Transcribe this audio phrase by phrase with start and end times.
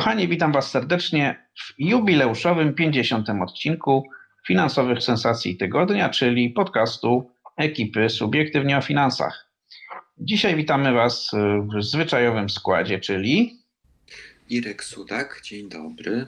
[0.00, 3.28] Kochani, witam Was serdecznie w jubileuszowym 50.
[3.42, 4.08] odcinku
[4.46, 9.50] Finansowych Sensacji Tygodnia, czyli podcastu ekipy Subiektywnie o Finansach.
[10.18, 11.30] Dzisiaj witamy Was
[11.74, 13.58] w zwyczajowym składzie, czyli
[14.48, 16.26] Irek Sudak, dzień dobry.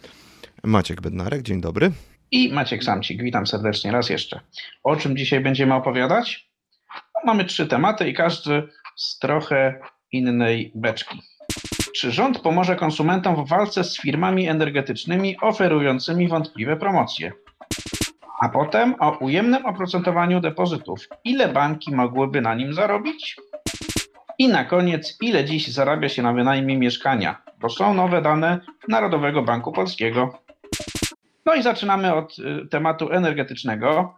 [0.64, 1.92] Maciek Bednarek, dzień dobry.
[2.30, 4.40] I Maciek Samcik, witam serdecznie raz jeszcze.
[4.82, 6.50] O czym dzisiaj będziemy opowiadać?
[6.94, 9.80] No, mamy trzy tematy i każdy z trochę
[10.12, 11.31] innej beczki.
[11.94, 17.32] Czy rząd pomoże konsumentom w walce z firmami energetycznymi oferującymi wątpliwe promocje?
[18.40, 21.08] A potem o ujemnym oprocentowaniu depozytów.
[21.24, 23.36] Ile banki mogłyby na nim zarobić?
[24.38, 27.42] I na koniec, ile dziś zarabia się na wynajmie mieszkania?
[27.60, 30.38] Bo są nowe dane Narodowego Banku Polskiego.
[31.46, 34.14] No i zaczynamy od y, tematu energetycznego.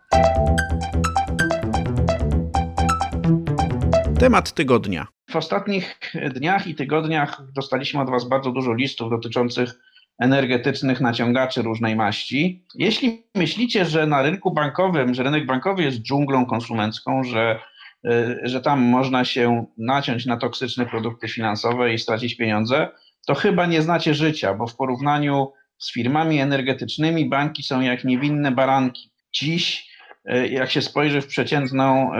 [4.19, 5.07] Temat tygodnia.
[5.35, 6.01] W ostatnich
[6.35, 9.75] dniach i tygodniach dostaliśmy od Was bardzo dużo listów dotyczących
[10.19, 12.65] energetycznych naciągaczy różnej maści.
[12.75, 17.59] Jeśli myślicie, że na rynku bankowym, że rynek bankowy jest dżunglą konsumencką, że,
[18.07, 22.89] y, że tam można się naciąć na toksyczne produkty finansowe i stracić pieniądze,
[23.27, 28.53] to chyba nie znacie życia, bo w porównaniu z firmami energetycznymi banki są jak niewinne
[28.53, 29.11] baranki.
[29.33, 29.91] Dziś,
[30.31, 32.11] y, jak się spojrzy w przeciętną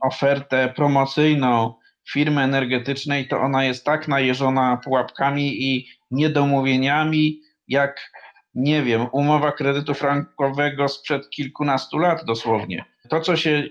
[0.00, 1.74] ofertę promocyjną,
[2.12, 8.10] firmy energetycznej, to ona jest tak najeżona pułapkami i niedomówieniami, jak
[8.54, 12.84] nie wiem, umowa kredytu frankowego sprzed kilkunastu lat dosłownie.
[13.08, 13.62] To, co się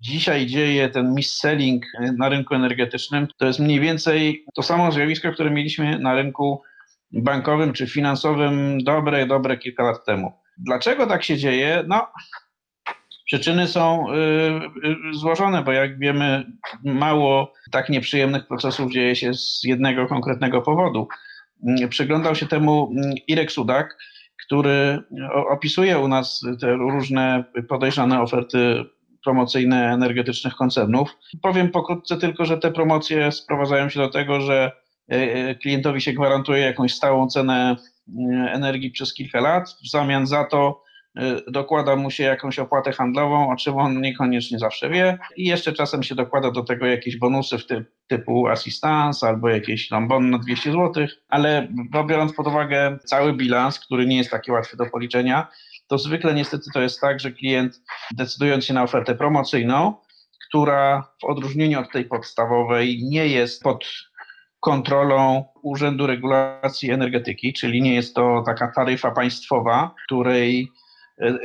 [0.00, 1.80] dzisiaj dzieje, ten mis-selling
[2.18, 6.62] na rynku energetycznym, to jest mniej więcej to samo zjawisko, które mieliśmy na rynku
[7.12, 10.32] bankowym czy finansowym dobre, dobre kilka lat temu.
[10.58, 11.84] Dlaczego tak się dzieje?
[11.86, 12.06] No,
[13.30, 14.14] Przyczyny są y,
[15.10, 16.52] y, złożone, bo jak wiemy,
[16.84, 21.08] mało tak nieprzyjemnych procesów dzieje się z jednego konkretnego powodu.
[21.66, 23.98] Mm, przyglądał się temu mm, Irek Sudak,
[24.46, 24.98] który
[25.50, 28.84] opisuje u nas te różne podejrzane oferty
[29.24, 31.16] promocyjne energetycznych koncernów.
[31.42, 34.72] Powiem pokrótce tylko, że te promocje sprowadzają się do tego, że
[35.12, 37.76] y, klientowi się gwarantuje jakąś stałą cenę
[38.48, 40.89] energii przez kilka lat, w zamian za to
[41.48, 45.18] dokłada mu się jakąś opłatę handlową, o czym on niekoniecznie zawsze wie.
[45.36, 49.88] I jeszcze czasem się dokłada do tego jakieś bonusy w typ, typu assistance albo jakieś
[49.88, 51.68] tam bon na 200 zł, ale
[52.08, 55.48] biorąc pod uwagę cały bilans, który nie jest taki łatwy do policzenia,
[55.88, 57.82] to zwykle niestety to jest tak, że klient
[58.16, 59.94] decydując się na ofertę promocyjną,
[60.48, 63.84] która w odróżnieniu od tej podstawowej nie jest pod
[64.60, 70.68] kontrolą Urzędu Regulacji Energetyki, czyli nie jest to taka taryfa państwowa, której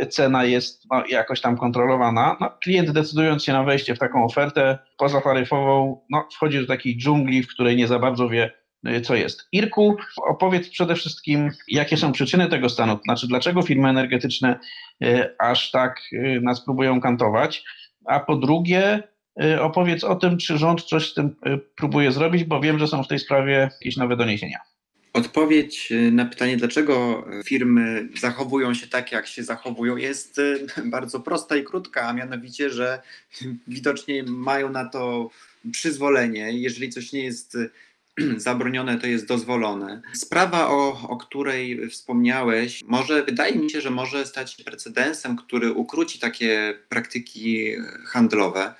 [0.09, 2.37] cena jest no, jakoś tam kontrolowana.
[2.41, 7.43] No, klient decydując się na wejście w taką ofertę pozataryfową, no, wchodzi do takiej dżungli,
[7.43, 8.51] w której nie za bardzo wie,
[8.85, 9.47] e, co jest.
[9.51, 9.95] Irku,
[10.27, 14.59] opowiedz przede wszystkim, jakie są przyczyny tego stanu, znaczy dlaczego firmy energetyczne
[15.03, 16.01] e, aż tak
[16.41, 17.63] nas próbują kantować,
[18.05, 19.03] a po drugie,
[19.61, 21.35] opowiedz o tym, czy rząd coś z tym
[21.75, 24.59] próbuje zrobić, bo wiem, że są w tej sprawie jakieś nowe doniesienia.
[25.15, 31.19] Odpowiedź y, na pytanie, dlaczego firmy zachowują się tak, jak się zachowują, jest y, bardzo
[31.19, 33.01] prosta i krótka, a mianowicie, że
[33.67, 35.29] widocznie mają na to
[35.71, 36.51] przyzwolenie.
[36.51, 37.69] Jeżeli coś nie jest y,
[38.37, 40.01] zabronione, to jest dozwolone.
[40.13, 45.71] Sprawa, o, o której wspomniałeś, może wydaje mi się, że może stać się precedensem, który
[45.71, 47.71] ukróci takie praktyki
[48.05, 48.73] handlowe.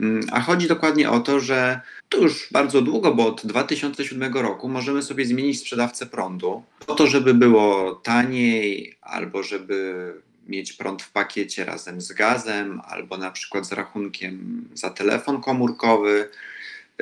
[0.00, 4.68] Mm, a chodzi dokładnie o to, że to już bardzo długo, bo od 2007 roku
[4.68, 10.12] możemy sobie zmienić sprzedawcę prądu po to, żeby było taniej albo żeby
[10.48, 16.28] mieć prąd w pakiecie razem z gazem albo na przykład z rachunkiem za telefon komórkowy.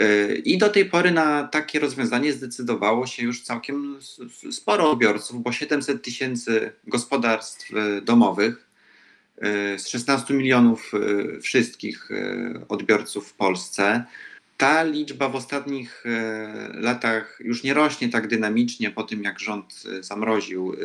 [0.03, 3.99] Y, I do tej pory na takie rozwiązanie zdecydowało się już całkiem
[4.50, 8.68] sporo odbiorców, bo 700 tysięcy gospodarstw y, domowych
[9.76, 10.93] z 16 milionów
[11.43, 12.08] wszystkich
[12.69, 14.05] odbiorców w Polsce
[14.58, 19.82] ta liczba w ostatnich e, latach już nie rośnie tak dynamicznie po tym, jak rząd
[19.99, 20.76] e, zamroził e,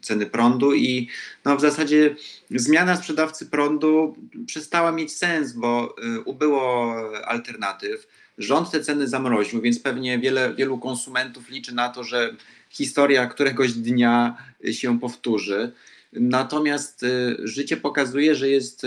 [0.00, 1.08] ceny prądu i
[1.44, 2.16] no w zasadzie
[2.50, 4.16] zmiana sprzedawcy prądu
[4.46, 6.94] przestała mieć sens, bo ubyło
[7.24, 8.08] alternatyw.
[8.38, 12.36] Rząd te ceny zamroził, więc pewnie wiele, wielu konsumentów liczy na to, że
[12.70, 14.36] historia któregoś dnia
[14.72, 15.72] się powtórzy.
[16.12, 17.06] Natomiast
[17.44, 18.86] życie pokazuje, że jest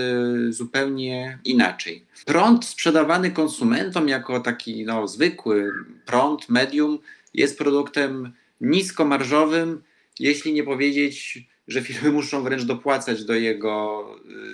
[0.49, 2.05] zupełnie inaczej.
[2.25, 5.71] Prąd sprzedawany konsumentom jako taki no, zwykły
[6.05, 6.99] prąd, medium,
[7.33, 9.83] jest produktem niskomarżowym,
[10.19, 14.05] jeśli nie powiedzieć, że firmy muszą wręcz dopłacać do jego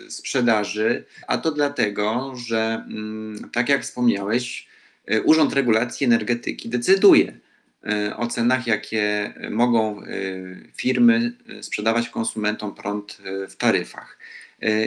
[0.07, 4.67] y, sprzedaży, a to dlatego, że mm, tak jak wspomniałeś,
[5.11, 7.39] y, Urząd Regulacji Energetyki decyduje y,
[8.18, 10.01] o cenach, jakie mogą
[10.75, 13.18] firmy sprzedawać konsumentom prąd
[13.50, 14.18] w taryfach.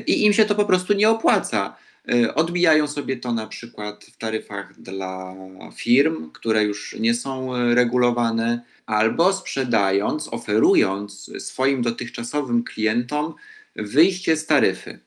[0.06, 1.76] I im się to po prostu nie opłaca.
[2.34, 5.34] Odbijają sobie to na przykład w taryfach dla
[5.74, 13.34] firm, które już nie są regulowane albo sprzedając, oferując swoim dotychczasowym klientom
[13.76, 14.98] wyjście z taryfy.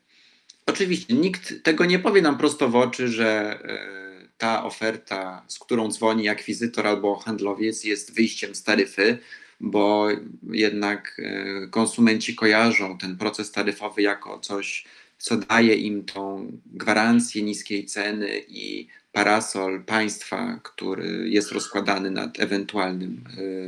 [0.66, 4.03] Oczywiście nikt tego nie powie nam prosto w oczy, że e,
[4.44, 9.18] ta oferta, z którą dzwoni akwizytor albo handlowiec, jest wyjściem z taryfy,
[9.60, 10.08] bo
[10.52, 14.86] jednak e, konsumenci kojarzą ten proces taryfowy jako coś,
[15.18, 23.24] co daje im tą gwarancję niskiej ceny i parasol państwa, który jest rozkładany nad ewentualnym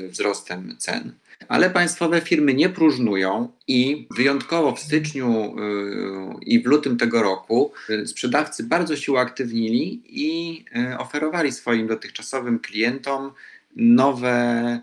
[0.05, 1.13] y, wzrostem cen.
[1.47, 7.71] Ale państwowe firmy nie próżnują i wyjątkowo w styczniu y, i w lutym tego roku
[7.89, 10.65] y, sprzedawcy bardzo się uaktywnili i
[10.97, 13.31] oferowali swoim dotychczasowym klientom
[13.75, 14.79] nowe,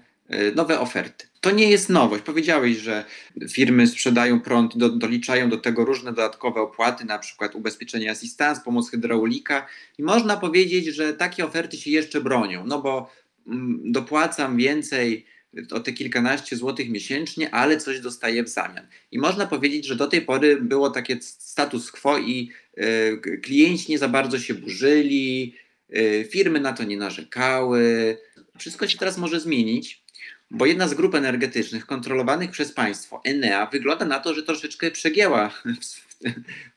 [0.54, 1.26] nowe oferty.
[1.43, 2.22] To nie jest nowość.
[2.22, 3.05] Powiedziałeś, że
[3.50, 8.90] firmy sprzedają prąd, do, doliczają do tego różne dodatkowe opłaty, na przykład ubezpieczenie asystans, pomoc
[8.90, 9.66] hydraulika
[9.98, 13.10] i można powiedzieć, że takie oferty się jeszcze bronią, no bo
[13.46, 15.26] mm, dopłacam więcej
[15.70, 18.87] o te kilkanaście złotych miesięcznie, ale coś dostaję w zamian.
[19.10, 23.99] I można powiedzieć, że do tej pory było takie status quo i y, klienci nie
[23.99, 25.54] za bardzo się burzyli,
[25.96, 28.16] y, firmy na to nie narzekały.
[28.58, 30.02] Wszystko się teraz może zmienić,
[30.50, 35.50] bo jedna z grup energetycznych kontrolowanych przez państwo, Enea, wygląda na to, że troszeczkę przegięła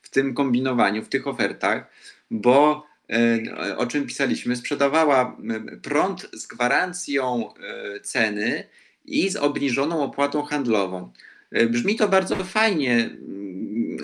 [0.02, 1.90] w, tym kombinowaniu, w tych ofertach,
[2.30, 2.95] bo e,
[3.76, 5.36] o czym pisaliśmy, sprzedawała
[5.82, 8.64] prąd z gwarancją e, ceny
[9.04, 11.12] i z obniżoną opłatą handlową.
[11.50, 13.10] E, brzmi to bardzo fajnie,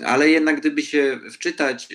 [0.05, 1.87] ale jednak gdyby się wczytać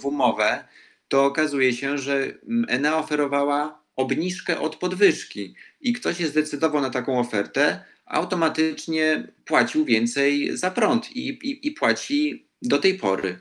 [0.00, 0.64] w umowę,
[1.08, 2.32] to okazuje się, że
[2.68, 10.56] Enea oferowała obniżkę od podwyżki i ktoś się zdecydował na taką ofertę, automatycznie płacił więcej
[10.56, 13.38] za prąd i, i, i płaci do tej pory.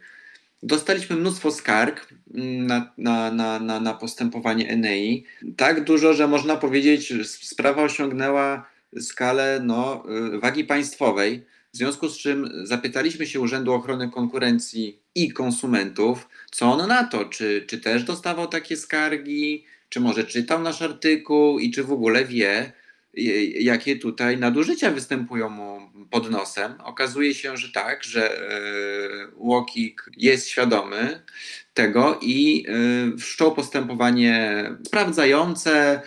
[0.64, 5.26] Dostaliśmy mnóstwo skarg na, na, na, na, na postępowanie Enei.
[5.58, 8.70] Tak dużo, że można powiedzieć, że sprawa osiągnęła
[9.00, 10.04] skalę no,
[10.42, 11.46] wagi państwowej.
[11.74, 17.26] W związku z czym zapytaliśmy się Urzędu Ochrony Konkurencji i Konsumentów, co on na to,
[17.26, 22.26] czy, czy też dostawał takie skargi, czy może czytał nasz artykuł i czy w ogóle
[22.26, 22.72] wie,
[23.60, 25.80] jakie tutaj nadużycia występują mu
[26.10, 26.74] pod nosem.
[26.84, 28.42] Okazuje się, że tak, że
[29.36, 31.24] Łokik e, jest świadomy
[31.74, 36.02] tego i e, wszczął postępowanie sprawdzające,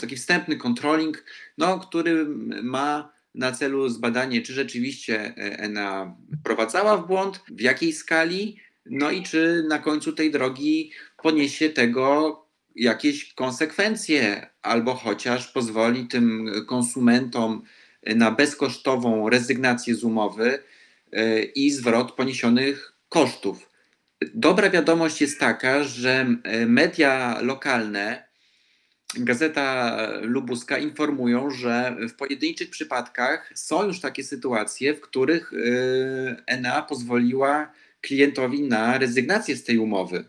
[0.00, 1.24] taki wstępny controlling,
[1.58, 2.26] no, który
[2.62, 9.22] ma na celu zbadanie, czy rzeczywiście ENA prowadzała w błąd, w jakiej skali, no i
[9.22, 10.92] czy na końcu tej drogi
[11.22, 12.47] poniesie tego
[12.78, 17.62] jakieś konsekwencje, albo chociaż pozwoli tym konsumentom
[18.06, 20.58] na bezkosztową rezygnację z umowy
[21.12, 23.70] e, i zwrot poniesionych kosztów.
[24.34, 28.28] Dobra wiadomość jest taka, że e, media lokalne,
[29.16, 35.56] Gazeta Lubuska informują, że w pojedynczych przypadkach są już takie sytuacje, w których e,
[36.46, 40.24] ENA pozwoliła klientowi na rezygnację z tej umowy.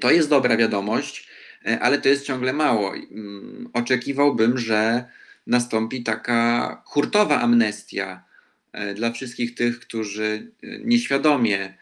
[0.00, 1.28] To jest dobra wiadomość.
[1.66, 2.94] E, ale to jest ciągle mało.
[2.94, 5.04] Mm, oczekiwałbym, że
[5.46, 8.24] nastąpi taka hurtowa amnestia
[8.72, 11.74] e, dla wszystkich tych, którzy e, nieświadomie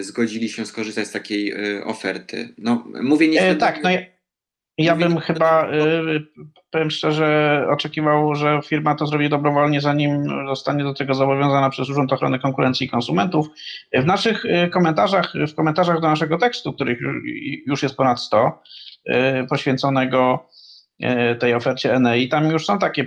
[0.00, 1.54] zgodzili się skorzystać z takiej
[1.84, 2.54] oferty.
[2.58, 3.60] No, mówię nieświadomie.
[3.60, 4.00] tak, no ja,
[4.78, 5.70] ja bym chyba,
[6.70, 12.12] powiem szczerze, oczekiwał, że firma to zrobi dobrowolnie, zanim zostanie do tego zobowiązana przez Urząd
[12.12, 13.46] Ochrony Konkurencji i Konsumentów.
[13.92, 16.98] W naszych komentarzach, w komentarzach do naszego tekstu, których
[17.66, 18.62] już jest ponad 100,
[18.95, 18.95] Y,
[19.48, 20.48] poświęconego
[21.04, 22.28] y, tej ofercie Enei.
[22.28, 23.06] Tam już są takie y,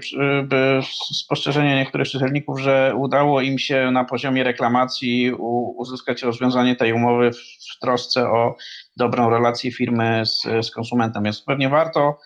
[1.14, 5.32] spostrzeżenia niektórych czytelników, że udało im się na poziomie reklamacji
[5.78, 8.56] uzyskać rozwiązanie tej umowy w trosce o
[8.98, 11.24] dobrą relację firmy z, z konsumentem.
[11.24, 12.18] Więc pewnie warto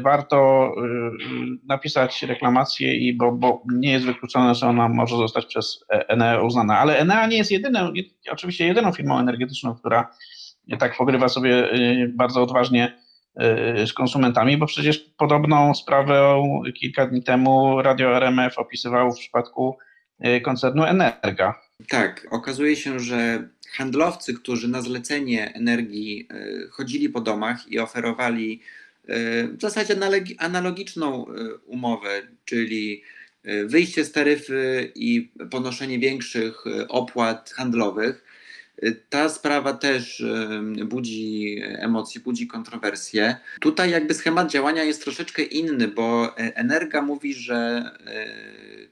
[0.00, 0.70] warto
[1.68, 6.78] napisać reklamację, i bo, bo nie jest wykluczone, że ona może zostać przez Enea uznana.
[6.78, 7.92] Ale Enea nie jest jedyną,
[8.30, 10.08] oczywiście jedyną firmą energetyczną, która
[10.78, 12.98] tak pogrywa sobie y, bardzo odważnie
[13.82, 16.42] y, z konsumentami, bo przecież podobną sprawę
[16.74, 19.78] kilka dni temu Radio RMF opisywało w przypadku
[20.44, 21.60] koncernu Energa.
[21.88, 26.28] Tak, okazuje się, że handlowcy, którzy na zlecenie energii
[26.70, 28.60] chodzili po domach i oferowali
[29.58, 29.96] w zasadzie
[30.38, 31.26] analogiczną
[31.66, 32.08] umowę,
[32.44, 33.02] czyli
[33.64, 38.24] wyjście z taryfy i ponoszenie większych opłat handlowych,
[39.08, 40.24] ta sprawa też
[40.84, 43.36] budzi emocje, budzi kontrowersje.
[43.60, 48.26] Tutaj jakby schemat działania jest troszeczkę inny, bo Energa mówi, że e,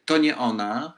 [0.04, 0.94] to nie ona,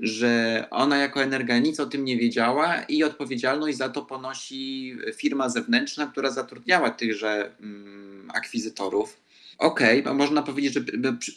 [0.00, 5.48] że ona jako Energa nic o tym nie wiedziała i odpowiedzialność za to ponosi firma
[5.48, 9.20] zewnętrzna, która zatrudniała tychże mm, akwizytorów.
[9.58, 10.80] Okej, okay, można powiedzieć, że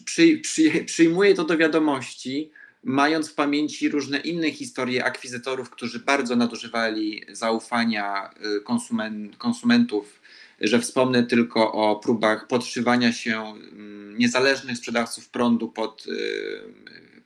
[0.06, 2.52] przy, przy, przyjmuje to do wiadomości,
[2.84, 10.22] mając w pamięci różne inne historie akwizytorów, którzy bardzo nadużywali zaufania y, konsument, konsumentów,
[10.62, 16.14] że wspomnę tylko o próbach podszywania się mm, niezależnych sprzedawców prądu pod y,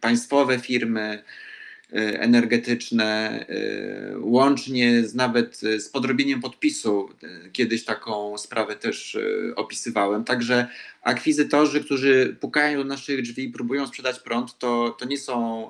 [0.01, 1.23] państwowe firmy,
[1.94, 7.10] energetyczne, y, łącznie z nawet y, z podrobieniem podpisu.
[7.51, 9.17] Kiedyś taką sprawę też
[9.56, 10.24] opisywałem.
[10.24, 10.67] Także
[11.01, 15.70] akwizytorzy, którzy pukają do naszych drzwi i próbują sprzedać prąd, to, to, nie, są,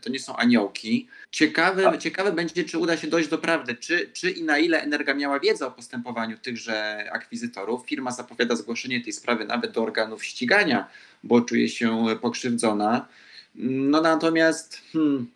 [0.00, 1.08] to nie są aniołki.
[1.30, 5.14] Ciekawe, ciekawe będzie, czy uda się dojść do prawdy, czy, czy i na ile Energa
[5.14, 7.86] miała wiedzę o postępowaniu tychże akwizytorów.
[7.86, 10.88] Firma zapowiada zgłoszenie tej sprawy nawet do organów ścigania,
[11.24, 13.08] bo czuje się pokrzywdzona.
[13.54, 15.30] No natomiast, hmm,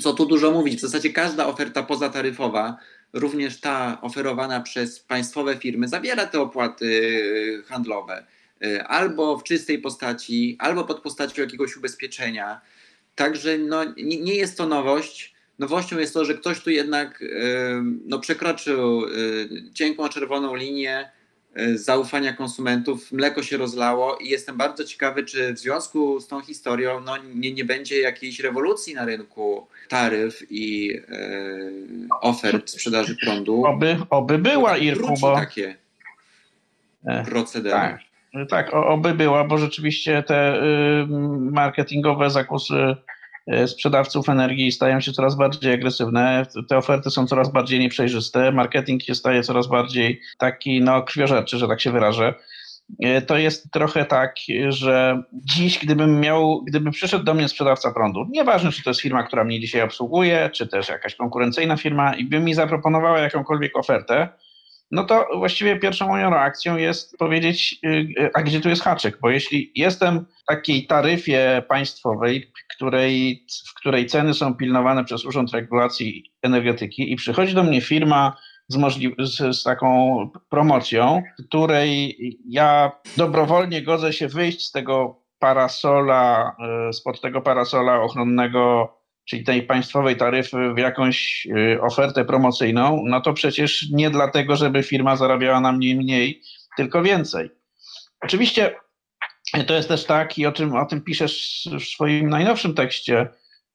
[0.00, 2.76] co tu dużo mówić, w zasadzie każda oferta pozataryfowa,
[3.12, 8.26] również ta oferowana przez państwowe firmy, zawiera te opłaty handlowe.
[8.64, 12.60] Y, albo w czystej postaci, albo pod postacią jakiegoś ubezpieczenia.
[13.14, 15.34] Także no, nie, nie jest to nowość.
[15.58, 17.28] Nowością jest to, że ktoś tu jednak y,
[18.04, 21.10] no, przekroczył y, cienką czerwoną linię
[21.74, 27.00] zaufania konsumentów, mleko się rozlało i jestem bardzo ciekawy, czy w związku z tą historią
[27.00, 31.28] no, nie, nie będzie jakiejś rewolucji na rynku taryf i e,
[32.20, 33.64] ofert sprzedaży prądu.
[33.64, 35.34] Oby, oby była, Irku, bo...
[35.34, 35.76] takie
[37.04, 37.76] e, procedery.
[37.76, 38.00] Tak,
[38.48, 41.06] tak, oby była, bo rzeczywiście te y,
[41.50, 43.15] marketingowe zakusy E,
[43.66, 49.14] sprzedawców energii stają się coraz bardziej agresywne, te oferty są coraz bardziej nieprzejrzyste, marketing się
[49.14, 52.34] staje coraz bardziej taki no, krwiożerczy, że tak się wyrażę.
[53.02, 54.36] E, to jest trochę tak,
[54.68, 59.22] że dziś, gdybym miał, gdyby przyszedł do mnie sprzedawca prądu, nieważne czy to jest firma,
[59.22, 64.28] która mnie dzisiaj obsługuje, czy też jakaś konkurencyjna firma, i by mi zaproponowała jakąkolwiek ofertę,
[64.90, 69.18] no to właściwie pierwszą moją reakcją jest powiedzieć, y, a gdzie tu jest haczyk?
[69.20, 75.52] Bo jeśli jestem w takiej taryfie państwowej, której, w której ceny są pilnowane przez Urząd
[75.52, 78.36] Regulacji Energetyki i przychodzi do mnie firma
[78.68, 78.78] z,
[79.18, 80.16] z, z taką
[80.48, 82.16] promocją, której
[82.48, 86.56] ja dobrowolnie godzę się wyjść z tego parasola,
[86.88, 88.92] y, spod tego parasola ochronnego
[89.26, 94.82] czyli tej państwowej taryfy w jakąś y, ofertę promocyjną, no to przecież nie dlatego, żeby
[94.82, 96.42] firma zarabiała na mnie mniej,
[96.76, 97.50] tylko więcej.
[98.20, 98.74] Oczywiście
[99.66, 103.28] to jest też tak i o czym, o tym piszesz w swoim najnowszym tekście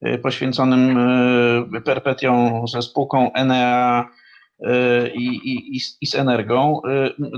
[0.07, 0.97] y, poświęconym
[1.77, 4.09] y, perpetią ze spółką Enea
[5.13, 6.81] i, i, i, z Energą.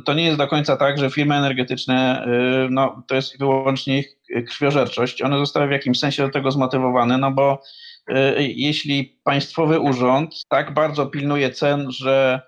[0.06, 2.28] To nie jest do końca tak, że firmy energetyczne,
[2.70, 4.18] no, to jest wyłącznie ich
[4.48, 5.22] krwiożerczość.
[5.22, 7.62] One zostały w jakimś sensie do tego zmotywowane, no bo
[8.08, 12.42] E, jeśli państwowy urząd tak bardzo pilnuje cen, że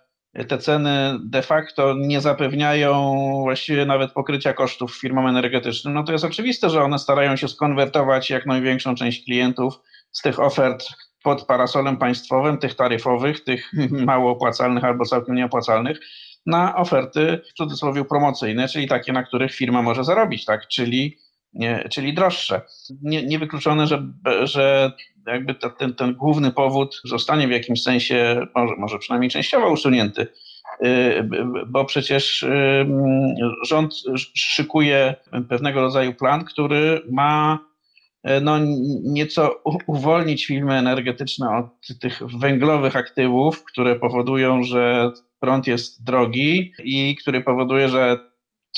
[0.47, 6.25] te ceny de facto nie zapewniają właściwie nawet pokrycia kosztów firmom energetycznym, no to jest
[6.25, 9.79] oczywiste, że one starają się skonwertować jak największą część klientów
[10.11, 10.87] z tych ofert
[11.23, 13.71] pod parasolem państwowym, tych taryfowych, tych
[14.05, 15.99] mało opłacalnych albo całkiem nieopłacalnych,
[16.45, 20.67] na oferty w cudzysłowie promocyjne, czyli takie, na których firma może zarobić, tak?
[20.67, 21.17] Czyli,
[21.91, 22.61] czyli droższe.
[23.01, 24.07] Nie, niewykluczone, że,
[24.43, 24.91] że
[25.27, 30.27] jakby ten, ten główny powód zostanie w jakimś sensie, może, może przynajmniej częściowo usunięty,
[30.85, 31.29] y,
[31.67, 32.85] bo przecież y,
[33.63, 33.93] rząd
[34.33, 35.15] szykuje
[35.49, 37.59] pewnego rodzaju plan, który ma
[38.41, 38.57] no,
[39.03, 47.15] nieco uwolnić firmy energetyczne od tych węglowych aktywów, które powodują, że prąd jest drogi i
[47.15, 48.19] który powoduje, że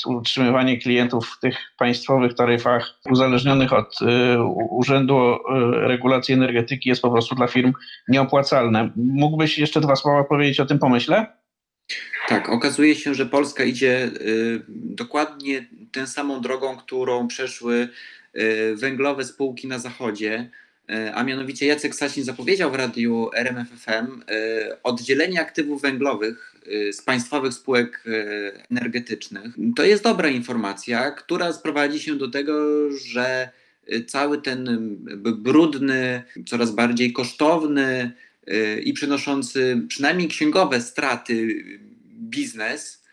[0.06, 4.06] utrzymywanie klientów w tych państwowych taryfach uzależnionych od y,
[4.70, 5.38] Urzędu y,
[5.88, 7.74] Regulacji Energetyki jest po prostu dla firm
[8.08, 8.92] nieopłacalne.
[8.96, 11.26] Mógłbyś jeszcze dwa słowa powiedzieć o tym pomyśle?
[12.28, 17.90] Tak, okazuje się, że Polska idzie y, dokładnie tę samą drogą, którą przeszły
[18.76, 20.50] węglowe spółki na zachodzie
[21.14, 24.24] a mianowicie Jacek Sasin zapowiedział w radiu RMFFM
[24.84, 26.56] oddzielenie aktywów węglowych
[26.92, 29.54] z państwowych spółek y, energetycznych.
[29.76, 33.50] To jest dobra informacja, która sprowadzi się do tego, że
[34.08, 38.12] cały ten brudny, coraz bardziej kosztowny
[38.84, 41.64] i przynoszący przynajmniej księgowe straty
[42.20, 43.04] biznes,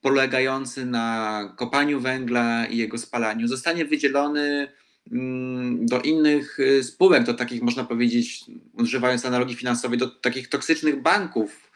[0.00, 4.68] polegający na kopaniu węgla i jego spalaniu, zostanie wydzielony
[5.12, 11.71] mm, do innych spółek, do takich można powiedzieć, używając analogii finansowej, do takich toksycznych banków,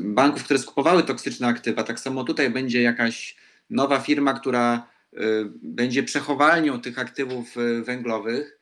[0.00, 1.82] banków, które skupowały toksyczne aktywa.
[1.82, 3.36] Tak samo tutaj będzie jakaś
[3.70, 5.18] nowa firma, która y,
[5.62, 8.58] będzie przechowalnią tych aktywów y, węglowych,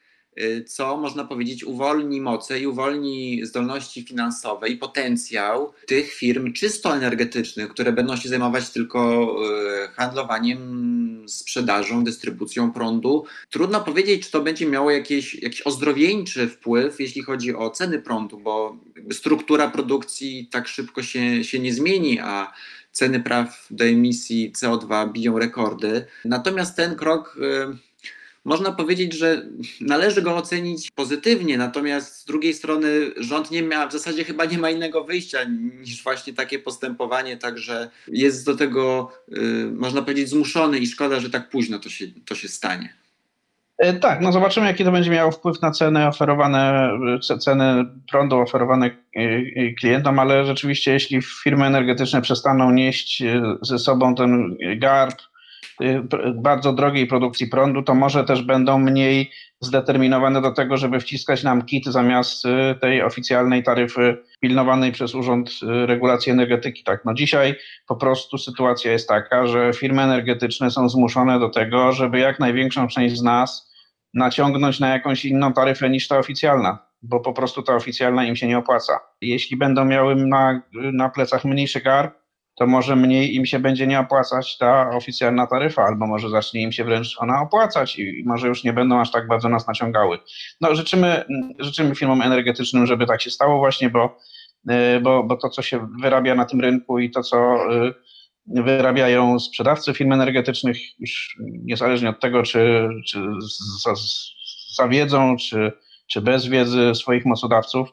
[0.67, 7.69] co można powiedzieć uwolni moce i uwolni zdolności finansowe i potencjał tych firm czysto energetycznych,
[7.69, 9.35] które będą się zajmować tylko
[9.97, 10.91] handlowaniem,
[11.29, 13.25] sprzedażą, dystrybucją prądu.
[13.51, 18.39] Trudno powiedzieć, czy to będzie miało jakieś, jakiś ozdrowieńczy wpływ, jeśli chodzi o ceny prądu,
[18.39, 18.77] bo
[19.13, 22.53] struktura produkcji tak szybko się, się nie zmieni, a
[22.93, 26.07] ceny praw do emisji CO2 biją rekordy.
[26.25, 27.90] Natomiast ten krok y,
[28.45, 29.43] można powiedzieć, że
[29.81, 34.59] należy go ocenić pozytywnie, natomiast z drugiej strony rząd nie ma, w zasadzie chyba nie
[34.59, 35.39] ma innego wyjścia
[35.81, 41.31] niż właśnie takie postępowanie, także jest do tego, y, można powiedzieć, zmuszony i szkoda, że
[41.31, 43.01] tak późno to się, to się stanie.
[43.81, 46.91] E, tak, no zobaczymy, jaki to będzie miało wpływ na ceny oferowane,
[47.41, 53.23] ceny prądu oferowane e, e, klientom, ale rzeczywiście, jeśli firmy energetyczne przestaną nieść
[53.63, 55.21] ze sobą ten garb
[56.35, 61.63] bardzo drogiej produkcji prądu, to może też będą mniej zdeterminowane do tego, żeby wciskać nam
[61.63, 62.45] kit zamiast
[62.81, 66.85] tej oficjalnej taryfy pilnowanej przez Urząd Regulacji Energetyki.
[66.85, 67.55] Tak, no dzisiaj
[67.87, 72.89] po prostu sytuacja jest taka, że firmy energetyczne są zmuszone do tego, żeby jak największą
[72.89, 73.71] część z nas
[74.15, 78.47] naciągnąć na jakąś inną taryfę niż ta oficjalna, bo po prostu ta oficjalna im się
[78.49, 79.01] nie opłaca.
[79.21, 82.20] Jeśli będą miały na, na plecach mniejszy gar,
[82.61, 86.73] to może mniej im się będzie nie opłacać ta oficjalna taryfa, albo może zacznie im
[86.73, 90.19] się wręcz ona opłacać i może już nie będą aż tak bardzo nas naciągały.
[90.61, 91.25] No, życzymy,
[91.59, 94.17] życzymy firmom energetycznym, żeby tak się stało właśnie, bo,
[94.71, 97.95] y, bo, bo to, co się wyrabia na tym rynku i to, co y,
[98.47, 103.19] wyrabiają sprzedawcy firm energetycznych, już niezależnie od tego, czy, czy
[103.85, 103.95] za,
[104.77, 105.73] za wiedzą, czy,
[106.07, 107.89] czy bez wiedzy swoich mocodawców,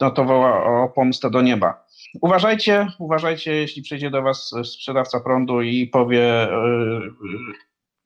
[0.00, 1.81] no to woła o pomstę do nieba.
[2.20, 7.12] Uważajcie, uważajcie, jeśli przyjdzie do Was sprzedawca prądu i powie, yy,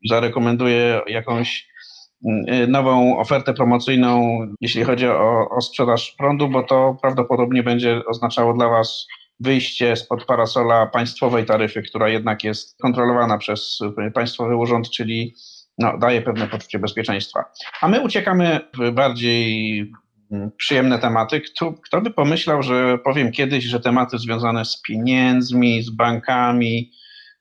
[0.08, 1.68] zarekomenduje jakąś
[2.22, 8.54] yy, nową ofertę promocyjną, jeśli chodzi o, o sprzedaż prądu, bo to prawdopodobnie będzie oznaczało
[8.54, 9.06] dla Was
[9.40, 13.78] wyjście spod parasola państwowej taryfy, która jednak jest kontrolowana przez
[14.14, 15.34] państwowy urząd, czyli
[15.78, 17.44] no, daje pewne poczucie bezpieczeństwa.
[17.80, 19.92] A my uciekamy w bardziej
[20.56, 21.40] przyjemne tematy.
[21.40, 26.92] Kto, kto by pomyślał, że powiem kiedyś, że tematy związane z pieniędzmi, z bankami,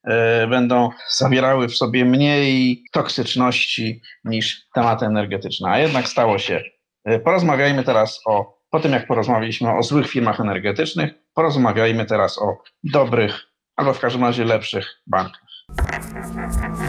[0.04, 5.70] e, będą zawierały w sobie mniej toksyczności niż tematy energetyczne.
[5.70, 6.64] A jednak stało się.
[7.06, 12.58] E, porozmawiajmy teraz o po tym, jak porozmawialiśmy o złych firmach energetycznych, porozmawiajmy teraz o
[12.84, 13.40] dobrych,
[13.76, 15.46] albo w każdym razie lepszych bankach.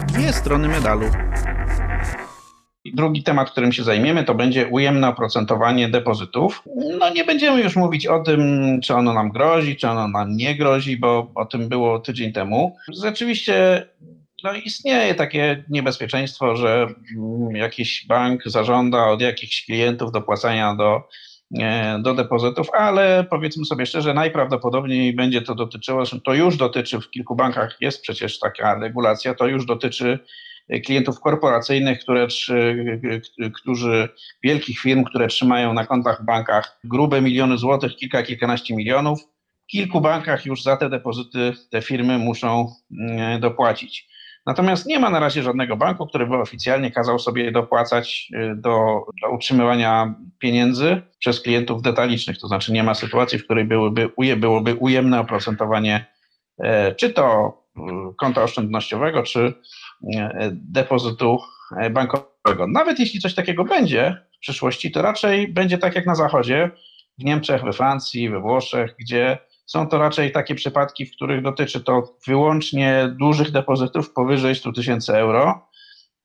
[0.07, 1.05] Dwie strony medalu.
[2.95, 6.63] Drugi temat, którym się zajmiemy, to będzie ujemne oprocentowanie depozytów.
[6.99, 8.41] No nie będziemy już mówić o tym,
[8.83, 12.75] czy ono nam grozi, czy ono nam nie grozi, bo o tym było tydzień temu.
[13.01, 13.85] Rzeczywiście
[14.43, 16.87] no, istnieje takie niebezpieczeństwo, że
[17.51, 21.01] jakiś bank zażąda od jakichś klientów dopłacania do
[21.55, 27.09] E, do depozytów, ale powiedzmy sobie szczerze, najprawdopodobniej będzie to dotyczyło, to już dotyczy w
[27.09, 30.19] kilku bankach, jest przecież taka regulacja, to już dotyczy
[30.85, 32.27] klientów korporacyjnych, które,
[33.55, 34.09] którzy,
[34.43, 39.19] wielkich firm, które trzymają na kontach w bankach grube miliony złotych, kilka, kilkanaście milionów.
[39.63, 44.07] W kilku bankach już za te depozyty te firmy muszą mm, dopłacić.
[44.47, 49.05] Natomiast nie ma na razie żadnego banku, który by oficjalnie kazał sobie dopłacać y, do,
[49.21, 52.39] do utrzymywania pieniędzy przez klientów detalicznych.
[52.39, 56.05] To znaczy nie ma sytuacji, w której byłyby, byłoby ujemne oprocentowanie
[56.59, 57.81] e, czy to y,
[58.17, 59.53] konta oszczędnościowego, czy
[60.51, 61.37] depozytu
[61.77, 62.67] e, bankowego.
[62.67, 66.71] Nawet jeśli coś takiego będzie w przyszłości, to raczej będzie tak jak na Zachodzie,
[67.19, 71.83] w Niemczech, we Francji, we Włoszech, gdzie są to raczej takie przypadki, w których dotyczy
[71.83, 75.69] to wyłącznie dużych depozytów powyżej 100 tysięcy euro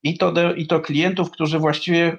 [0.03, 2.19] i to, de, i to klientów, którzy właściwie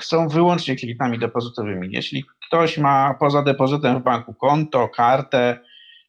[0.00, 1.88] są wyłącznie klientami depozytowymi.
[1.90, 5.58] Jeśli ktoś ma poza depozytem w banku konto, kartę,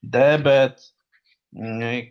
[0.04, 0.93] debet,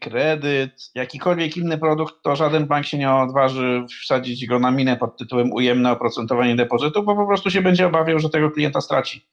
[0.00, 5.18] kredyt, jakikolwiek inny produkt, to żaden bank się nie odważy wsadzić go na minę pod
[5.18, 9.26] tytułem ujemne oprocentowanie depozytu, bo po prostu się będzie obawiał, że tego klienta straci.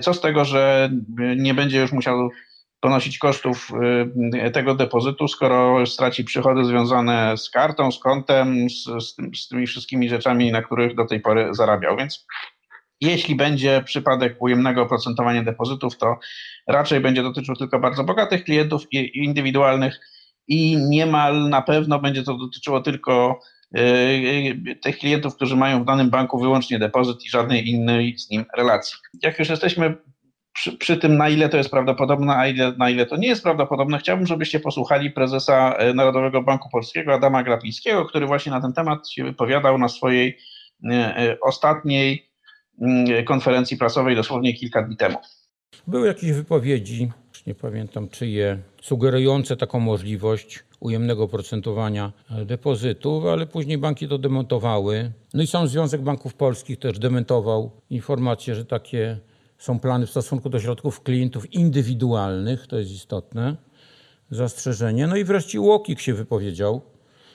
[0.00, 0.90] Co z tego, że
[1.36, 2.30] nie będzie już musiał
[2.80, 3.70] ponosić kosztów
[4.44, 9.66] y, tego depozytu, skoro straci przychody związane z kartą, z kontem, z, z, z tymi
[9.66, 11.96] wszystkimi rzeczami, na których do tej pory zarabiał.
[11.96, 12.26] Więc
[13.00, 16.18] jeśli będzie przypadek ujemnego oprocentowania depozytów, to
[16.68, 18.82] raczej będzie dotyczył tylko bardzo bogatych klientów
[19.14, 20.00] indywidualnych
[20.48, 23.40] i niemal na pewno będzie to dotyczyło tylko
[23.76, 28.44] y, tych klientów, którzy mają w danym banku wyłącznie depozyt i żadnej innej z nim
[28.56, 28.96] relacji.
[29.22, 29.96] Jak już jesteśmy
[30.54, 33.42] przy, przy, tym, na ile to jest prawdopodobne, a ile, na ile to nie jest
[33.42, 38.72] prawdopodobne, chciałbym, żebyście posłuchali prezesa e, Narodowego Banku Polskiego Adama Glapińskiego, który właśnie na ten
[38.72, 40.38] temat się wypowiadał na swojej
[40.90, 42.33] e, e, ostatniej
[43.26, 45.16] konferencji prasowej dosłownie kilka dni temu.
[45.86, 47.10] Były jakieś wypowiedzi,
[47.46, 52.12] nie pamiętam czyje, sugerujące taką możliwość ujemnego procentowania
[52.46, 55.12] depozytów, ale później banki to demontowały.
[55.34, 59.18] No i sam Związek Banków Polskich też dementował informację, że takie
[59.58, 63.56] są plany w stosunku do środków klientów indywidualnych, to jest istotne
[64.30, 65.06] zastrzeżenie.
[65.06, 66.80] No i wreszcie UOKiK się wypowiedział.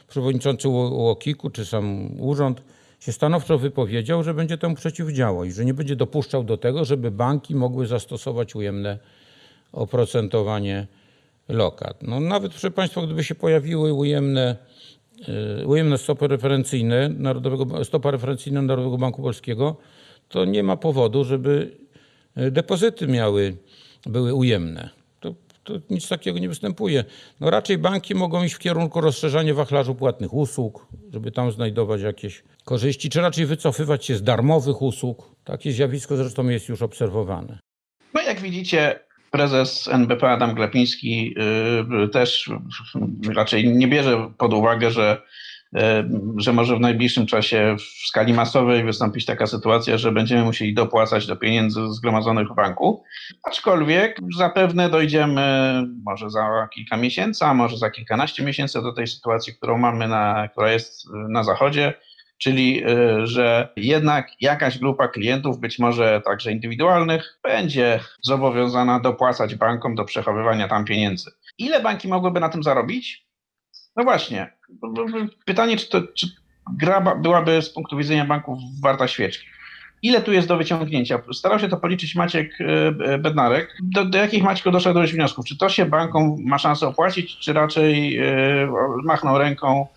[0.07, 2.61] Przewodniczący UOKiK-u czy sam urząd
[2.99, 7.11] się stanowczo wypowiedział, że będzie temu przeciwdziałał i że nie będzie dopuszczał do tego, żeby
[7.11, 8.99] banki mogły zastosować ujemne
[9.71, 10.87] oprocentowanie
[11.49, 12.03] lokat.
[12.03, 14.55] No nawet proszę Państwa, gdyby się pojawiły ujemne,
[15.61, 19.77] y, ujemne stopy referencyjne Narodowego, stopa referencyjna Narodowego Banku Polskiego,
[20.29, 21.79] to nie ma powodu, żeby
[22.35, 23.55] E, depozyty miały,
[24.05, 24.89] były ujemne.
[25.63, 27.03] To, nic takiego nie występuje.
[27.39, 32.43] No raczej banki mogą iść w kierunku rozszerzania wachlarzu płatnych usług, żeby tam znajdować jakieś
[32.65, 35.35] korzyści, czy raczej wycofywać się z darmowych usług.
[35.43, 37.59] Takie zjawisko zresztą jest już obserwowane.
[38.13, 38.99] No jak widzicie,
[39.31, 41.35] prezes NBP Adam Glepiński
[41.99, 42.51] yy, też
[43.35, 45.21] raczej nie bierze pod uwagę, że
[46.37, 51.27] że może w najbliższym czasie w skali masowej wystąpić taka sytuacja, że będziemy musieli dopłacać
[51.27, 53.03] do pieniędzy zgromadzonych w banku.
[53.43, 55.73] Aczkolwiek zapewne dojdziemy
[56.05, 60.47] może za kilka miesięcy, a może za kilkanaście miesięcy do tej sytuacji, którą mamy, na,
[60.47, 61.93] która jest na zachodzie,
[62.37, 69.95] czyli e, że jednak jakaś grupa klientów, być może także indywidualnych, będzie zobowiązana dopłacać bankom
[69.95, 71.31] do przechowywania tam pieniędzy.
[71.57, 73.27] Ile banki mogłyby na tym zarobić?
[73.95, 74.58] No właśnie.
[75.45, 76.27] Pytanie, czy, to, czy
[76.77, 79.45] gra byłaby z punktu widzenia banków warta świeczki?
[80.01, 81.21] Ile tu jest do wyciągnięcia?
[81.33, 82.65] Starał się to policzyć Maciek e,
[83.05, 83.77] e, Bednarek.
[83.83, 85.45] Do, do jakich Maćku doszedłeś wniosków?
[85.45, 88.23] Czy to się bankom ma szansę opłacić, czy raczej e,
[89.03, 89.87] machną ręką,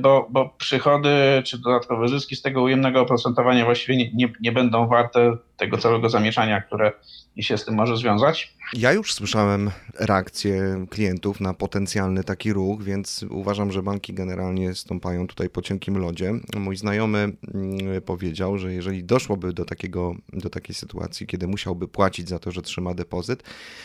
[0.00, 1.10] bo, bo przychody
[1.44, 6.08] czy dodatkowe zyski z tego ujemnego oprocentowania właściwie nie, nie, nie będą warte tego całego
[6.08, 6.92] zamieszania, które
[7.40, 8.54] się z tym może związać.
[8.74, 15.26] Ja już słyszałem reakcję klientów na potencjalny taki ruch, więc uważam, że banki generalnie stąpają
[15.26, 16.32] tutaj po cienkim lodzie.
[16.56, 22.28] Mój znajomy mm, powiedział, że jeżeli doszłoby do, takiego, do takiej sytuacji, kiedy musiałby płacić
[22.28, 23.42] za to, że trzyma depozyt,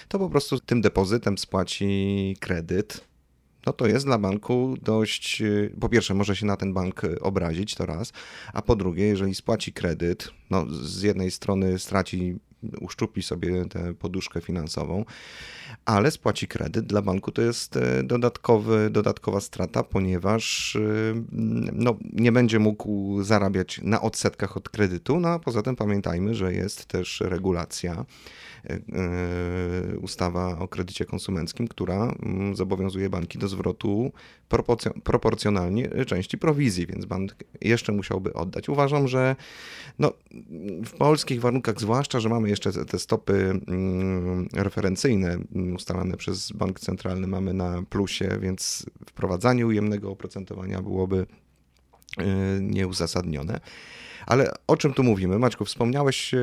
[0.07, 3.06] to po prostu tym depozytem spłaci kredyt,
[3.67, 5.43] no to jest dla banku dość,
[5.79, 8.13] po pierwsze może się na ten bank obrazić, to raz,
[8.53, 12.39] a po drugie, jeżeli spłaci kredyt, no z jednej strony straci
[12.81, 15.05] uszczupi sobie tę poduszkę finansową,
[15.85, 16.85] ale spłaci kredyt.
[16.85, 20.77] Dla banku to jest e, dodatkowy, dodatkowa strata, ponieważ
[21.73, 25.19] no, nie będzie mógł zarabiać na odsetkach od kredytu.
[25.19, 28.05] No a poza tym pamiętajmy, że jest też regulacja
[30.01, 34.11] ustawa o kredycie konsumenckim, która mm, zobowiązuje banki do zwrotu
[35.03, 38.69] proporcjonalnie części prowizji, więc bank jeszcze musiałby oddać.
[38.69, 39.35] Uważam, że
[39.99, 40.13] no,
[40.85, 45.37] w polskich warunkach, zwłaszcza, że mamy jeszcze te stopy mm, referencyjne
[45.75, 51.25] ustalane przez bank centralny, mamy na plusie, więc wprowadzanie ujemnego oprocentowania byłoby
[52.17, 52.25] e,
[52.61, 53.59] nieuzasadnione.
[54.27, 55.39] Ale o czym tu mówimy?
[55.39, 56.35] Maćku, wspomniałeś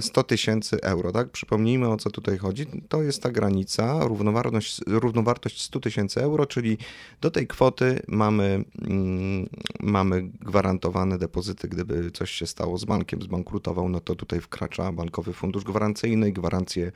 [0.00, 1.30] 100 e, tysięcy euro, tak?
[1.30, 2.66] Przypomnijmy o co tutaj chodzi.
[2.88, 6.78] To jest ta granica, równowartość, równowartość 100 tysięcy euro, czyli
[7.20, 9.48] do tej kwoty mamy, mm,
[9.80, 11.68] mamy gwarantowane depozyty.
[11.68, 16.32] Gdyby coś się stało z bankiem, zbankrutował, no to tutaj wkracza Bankowy Fundusz Gwarancyjny i
[16.32, 16.92] gwarancje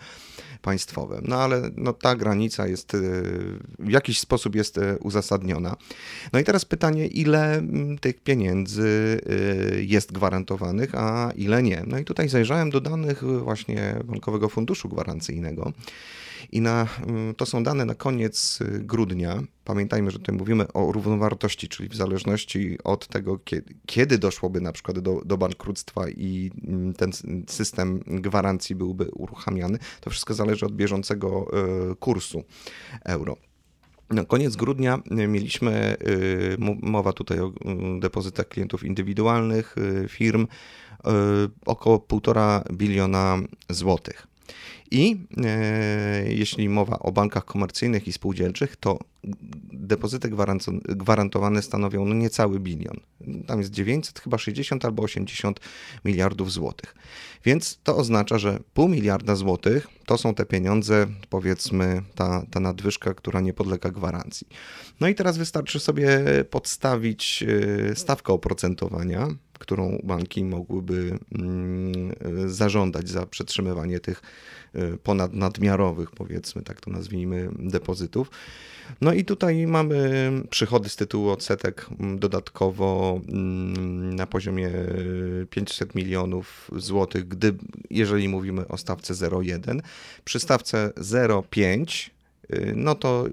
[0.63, 1.21] państwowe.
[1.23, 2.99] No ale no, ta granica jest e,
[3.79, 5.77] w jakiś sposób jest e, uzasadniona.
[6.33, 9.21] No i teraz pytanie, ile mm, tych pieniędzy
[9.81, 11.83] jest jest gwarantowanych, a ile nie.
[11.87, 15.73] No i tutaj zajrzałem do danych właśnie Bankowego Funduszu Gwarancyjnego
[16.53, 19.43] i na, mm, to są dane na koniec grudnia.
[19.65, 24.73] Pamiętajmy, że tutaj mówimy o równowartości, czyli w zależności od tego, kiedy, kiedy doszłoby na
[24.73, 27.13] przykład do, do bankructwa i mm, ten
[27.47, 31.47] system gwarancji byłby uruchamiany, to wszystko zależy od bieżącego
[31.93, 32.45] e, kursu
[33.05, 33.48] euro.
[34.11, 35.97] Na koniec grudnia mieliśmy, e,
[36.83, 37.53] mowa tutaj o e,
[38.01, 39.77] depozytach klientów indywidualnych,
[40.09, 40.47] firm,
[41.67, 44.27] około 1,5 biliona złotych.
[44.91, 48.99] I e, jeśli mowa o bankach komercyjnych i spółdzielczych, to
[49.73, 50.31] depozyty
[50.89, 53.01] gwarantowane stanowią no niecały bilion.
[53.47, 55.61] Tam jest 900, chyba 60 albo 80
[56.05, 56.95] miliardów złotych.
[57.45, 63.15] Więc to oznacza, że pół miliarda złotych to są te pieniądze, powiedzmy, ta, ta nadwyżka,
[63.15, 64.47] która nie podlega gwarancji.
[65.01, 66.21] No i teraz wystarczy sobie
[66.51, 67.45] podstawić
[67.91, 72.13] e, stawkę oprocentowania, którą banki mogłyby mm,
[72.47, 74.23] zażądać za przetrzymywanie tych
[74.75, 78.31] e, ponadnadmiarowych, powiedzmy, tak to nazwijmy, depozytów.
[79.01, 84.71] No i tutaj mamy przychody z tytułu odsetek mm, dodatkowo mm, na poziomie
[85.51, 87.55] 500 milionów złotych, gdy,
[87.91, 89.81] jeżeli mówimy o stawce 0,1.
[90.25, 92.11] Przy stawce 0,5
[92.53, 93.25] y, no to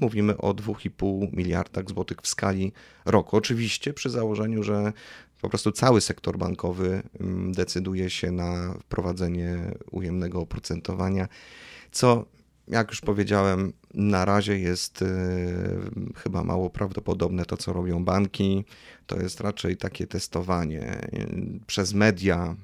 [0.00, 2.72] mówimy o 2,5 miliardach złotych w skali
[3.04, 3.36] roku.
[3.36, 4.92] Oczywiście przy założeniu, że
[5.40, 9.56] po prostu cały sektor bankowy mm, decyduje się na wprowadzenie
[9.90, 11.28] ujemnego oprocentowania,
[11.90, 12.24] co
[12.68, 15.06] jak już powiedziałem, na razie jest y,
[16.16, 18.64] chyba mało prawdopodobne to, co robią banki.
[19.06, 22.56] To jest raczej takie testowanie y, przez media,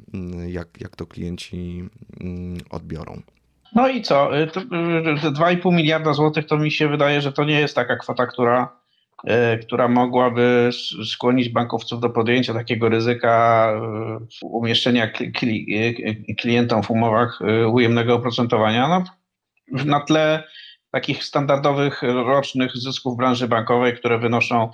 [0.44, 1.88] y, jak, jak to klienci
[2.70, 3.22] odbiorą.
[3.74, 4.30] No i co?
[4.52, 8.81] Te 2,5 miliarda złotych to mi się wydaje, że to nie jest taka kwota, która,
[9.62, 10.70] która mogłaby
[11.04, 13.68] skłonić bankowców do podjęcia takiego ryzyka
[14.42, 15.10] umieszczenia
[16.38, 17.38] klientom w umowach
[17.72, 18.88] ujemnego oprocentowania.
[18.88, 19.04] No,
[19.84, 20.44] na tle
[20.92, 24.70] takich standardowych rocznych zysków branży bankowej, które wynoszą,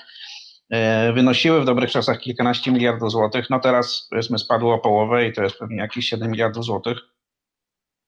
[0.71, 5.33] e, wynosiły w dobrych czasach kilkanaście miliardów złotych, no teraz powiedzmy spadło o połowę i
[5.33, 6.99] to jest pewnie jakieś 7 miliardów złotych.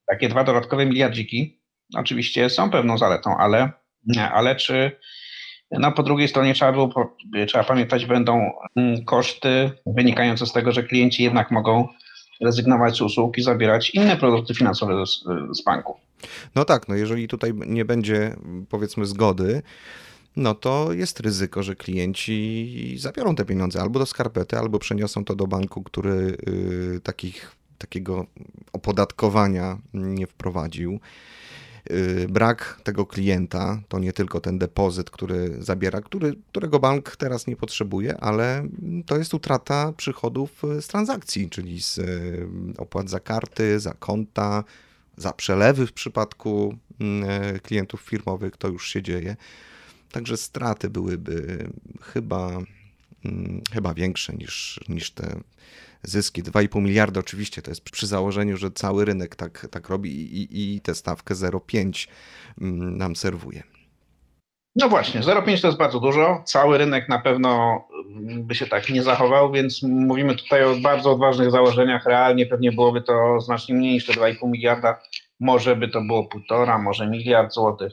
[0.06, 1.60] Takie dwa dodatkowe miliardziki
[1.96, 3.72] oczywiście są pewną zaletą, ale,
[4.32, 5.00] ale czy
[5.70, 10.82] no po drugiej stronie trzeba, było, trzeba pamiętać, będą mm, koszty wynikające z tego, że
[10.82, 11.88] klienci jednak mogą
[12.40, 15.10] rezygnować z usług i zabierać inne produkty finansowe z,
[15.52, 15.64] z.
[16.54, 18.36] No tak, no jeżeli tutaj nie będzie
[18.68, 19.62] powiedzmy zgody,
[20.36, 25.34] no to jest ryzyko, że klienci zabiorą te pieniądze albo do skarpety, albo przeniosą to
[25.34, 28.26] do banku, który y, takich, takiego
[28.72, 31.00] opodatkowania nie wprowadził.
[31.90, 37.46] Y, brak tego klienta to nie tylko ten depozyt, który zabiera, który, którego bank teraz
[37.46, 38.68] nie potrzebuje, ale
[39.06, 42.46] to jest utrata przychodów z transakcji, czyli z y,
[42.78, 44.64] opłat za karty, za konta,
[45.16, 46.76] za przelewy w przypadku
[47.62, 49.36] klientów firmowych, to już się dzieje.
[50.12, 51.68] Także straty byłyby
[52.00, 52.58] chyba,
[53.24, 55.40] mm, chyba większe niż, niż te
[56.02, 56.42] zyski.
[56.42, 60.80] 2,5 miliarda oczywiście to jest przy założeniu, że cały rynek tak, tak robi i, i
[60.80, 62.08] tę stawkę 0,5
[62.60, 63.62] mm, nam serwuje.
[64.76, 66.42] No właśnie, 0,5 to jest bardzo dużo.
[66.44, 67.84] Cały rynek na pewno
[68.20, 72.06] by się tak nie zachował, więc mówimy tutaj o bardzo odważnych założeniach.
[72.06, 75.00] Realnie pewnie byłoby to znacznie mniej niż te 2,5 miliarda.
[75.40, 77.92] Może by to było półtora, może miliard złotych.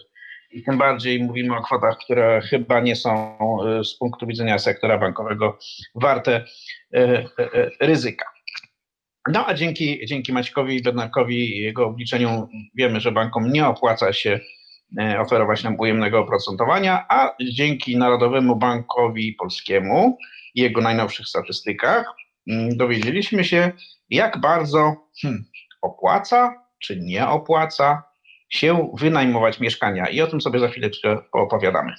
[0.51, 3.37] I tym bardziej mówimy o kwotach, które chyba nie są
[3.79, 5.57] y, z punktu widzenia sektora bankowego
[5.95, 6.45] warte
[6.95, 8.25] y, y, ryzyka.
[9.31, 14.39] No a dzięki, dzięki Maćkowi Bednarkowi i jego obliczeniu wiemy, że bankom nie opłaca się
[14.99, 20.17] E, oferować nam ujemnego oprocentowania, a dzięki Narodowemu Bankowi Polskiemu
[20.55, 22.15] i jego najnowszych statystykach
[22.47, 23.71] mm, dowiedzieliśmy się,
[24.09, 25.45] jak bardzo hmm,
[25.81, 28.03] opłaca czy nie opłaca
[28.49, 30.07] się wynajmować mieszkania.
[30.07, 31.93] I o tym sobie za chwileczkę poopowiadamy.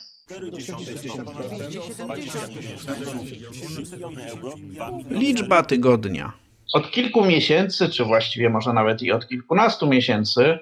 [5.11, 6.32] Liczba tygodnia.
[6.74, 10.58] Od kilku miesięcy, czy właściwie może nawet i od kilkunastu miesięcy,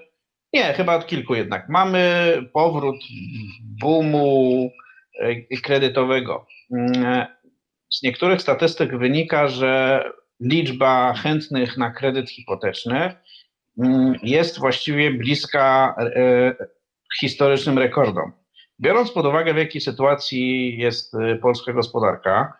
[0.53, 1.68] nie, chyba od kilku jednak.
[1.68, 2.96] Mamy powrót
[3.81, 4.70] boomu
[5.20, 6.46] e, kredytowego.
[6.72, 7.27] Mm,
[7.90, 10.03] z niektórych statystyk wynika, że
[10.40, 13.14] liczba chętnych na kredyt hipoteczny
[14.23, 16.55] jest właściwie bliska e,
[17.21, 18.33] historycznym rekordom.
[18.81, 22.53] Biorąc pod uwagę, w jakiej sytuacji jest e, polska gospodarka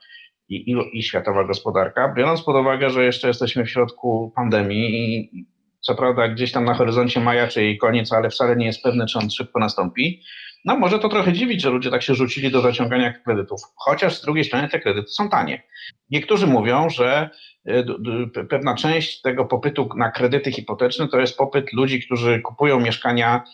[0.49, 5.47] i, i, i światowa gospodarka, biorąc pod uwagę, że jeszcze jesteśmy w środku pandemii i
[5.81, 9.19] co prawda gdzieś tam na horyzoncie majaczy jej koniec, ale wcale nie jest pewne, czy
[9.19, 10.23] on szybko nastąpi.
[10.67, 14.23] No może to trochę dziwić, że ludzie tak się rzucili do zaciągania kredytów, chociaż z
[14.23, 15.63] drugiej strony te kredyty są tanie.
[16.11, 17.31] Niektórzy mówią, że
[17.69, 23.45] y, pewna część tego popytu na kredyty hipoteczne to jest popyt ludzi, którzy kupują mieszkania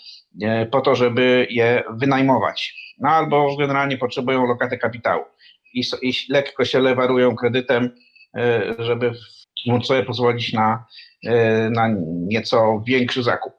[0.43, 5.25] y, po to, żeby je wynajmować, no albo generalnie potrzebują lokaty kapitału
[5.75, 7.85] i, i lekko się lewarują kredytem,
[8.39, 9.13] y, żeby
[9.67, 10.87] móc sobie pozwolić na
[11.27, 11.89] E, na
[12.27, 13.53] nieco większy zakup.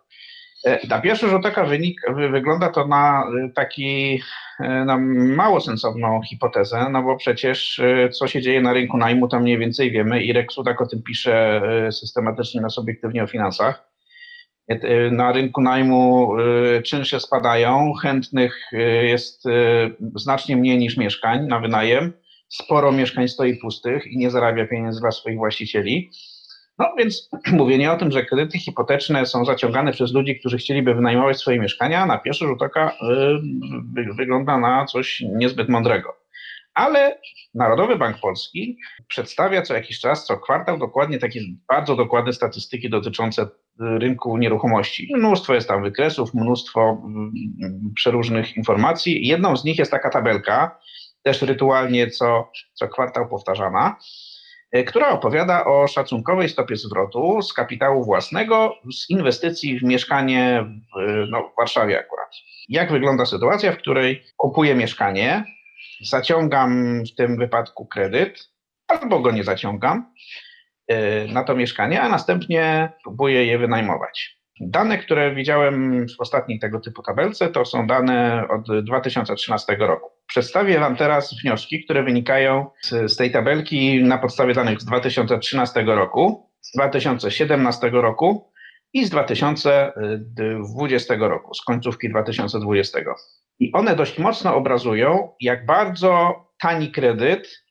[0.65, 4.21] E, na pierwszy rzut oka wynik, wygląda to na e, taki
[4.59, 9.57] na mało sensowną hipotezę, no bo przecież co się dzieje na rynku najmu, to mniej
[9.57, 13.89] więcej wiemy i Rex tak o tym pisze systematycznie na obiektywnie o finansach.
[15.11, 16.35] Na rynku najmu
[16.85, 18.69] czynsze spadają, chętnych
[19.03, 19.43] jest
[20.15, 22.13] znacznie mniej niż mieszkań na wynajem.
[22.49, 26.11] Sporo mieszkań stoi pustych i nie zarabia pieniędzy dla swoich właścicieli.
[26.79, 31.37] No więc mówienie o tym, że kredyty hipoteczne są zaciągane przez ludzi, którzy chcieliby wynajmować
[31.37, 32.91] swoje mieszkania, na pierwszy rzut oka
[33.99, 36.23] y, wygląda na coś niezbyt mądrego.
[36.73, 37.19] Ale
[37.53, 43.47] Narodowy Bank Polski przedstawia co jakiś czas, co kwartał dokładnie takie bardzo dokładne statystyki dotyczące
[43.79, 45.11] rynku nieruchomości.
[45.15, 47.31] Mnóstwo jest tam wykresów, mnóstwo mm,
[47.95, 49.27] przeróżnych informacji.
[49.27, 50.79] Jedną z nich jest taka tabelka,
[51.23, 53.95] też rytualnie co, co kwartał powtarzana,
[54.87, 61.49] która opowiada o szacunkowej stopie zwrotu z kapitału własnego z inwestycji w mieszkanie w, no,
[61.53, 62.29] w Warszawie akurat.
[62.69, 65.45] Jak wygląda sytuacja, w której kupuję mieszkanie,
[66.01, 68.49] zaciągam w tym wypadku kredyt,
[68.87, 70.13] albo go nie zaciągam
[70.87, 74.42] e, na to mieszkanie, a następnie próbuję je wynajmować.
[74.69, 80.09] Dane, które widziałem w ostatniej tego typu tabelce, to są dane od 2013 roku.
[80.27, 85.83] Przedstawię Wam teraz wnioski, które wynikają z, z tej tabelki na podstawie danych z 2013
[85.83, 88.53] roku, z 2017 roku
[88.93, 92.99] i z 2020 roku, z końcówki 2020.
[93.59, 97.63] I one dość mocno obrazują, jak bardzo tani kredyt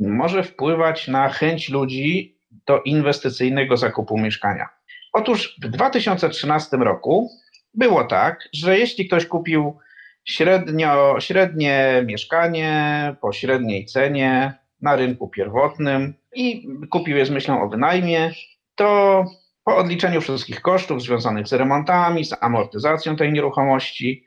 [0.00, 4.75] może wpływać na chęć ludzi do inwestycyjnego zakupu mieszkania.
[5.18, 7.30] Otóż w 2013 roku
[7.74, 9.78] było tak, że jeśli ktoś kupił
[10.24, 17.68] średnio, średnie mieszkanie po średniej cenie na rynku pierwotnym i kupił je z myślą o
[17.68, 18.30] wynajmie,
[18.74, 19.24] to
[19.64, 24.24] po odliczeniu wszystkich kosztów związanych z remontami, z amortyzacją tej nieruchomości,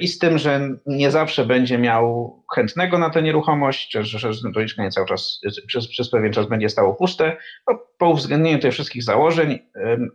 [0.00, 4.60] i z tym, że nie zawsze będzie miał chętnego na tę nieruchomość, że, że to
[4.60, 7.36] mieszkanie cały czas przez, przez pewien czas będzie stało puste.
[7.68, 9.58] No, po uwzględnieniu tych wszystkich założeń,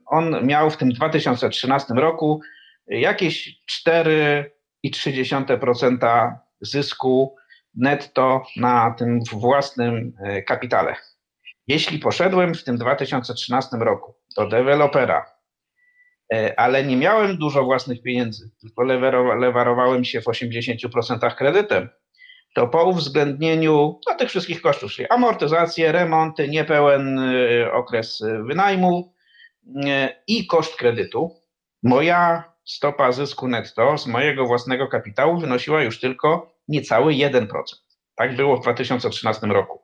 [0.06, 2.42] on miał w tym 2013 roku
[2.88, 7.36] jakieś 4,3% zysku
[7.76, 10.96] netto na tym własnym e, kapitale.
[11.68, 15.33] Jeśli poszedłem w tym 2013 roku do dewelopera E,
[16.58, 18.84] ale nie miałem dużo własnych pieniędzy, tylko
[19.36, 21.90] lewarowałem się w 80% kredytem,
[22.54, 29.14] to po uwzględnieniu no, tych wszystkich kosztów, czyli amortyzacje, remonty, niepełen e, okres wynajmu
[29.86, 31.36] e, i koszt kredytu,
[31.84, 37.48] moja stopa zysku netto z mojego własnego kapitału wynosiła już tylko niecały 1%.
[38.16, 39.83] Tak było w 2013 roku.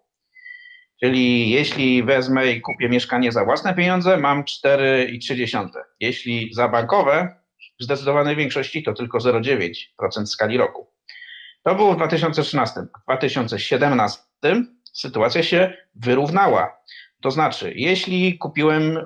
[0.99, 5.69] Czyli jeśli wezmę i kupię mieszkanie za własne pieniądze, mam 4,3.
[5.99, 7.35] Jeśli za bankowe,
[7.79, 10.93] w zdecydowanej większości to tylko 0,9% skali roku.
[11.63, 12.79] To było w 2013.
[12.81, 14.23] W 2017
[14.93, 16.77] sytuacja się wyrównała.
[17.21, 18.99] To znaczy, jeśli kupiłem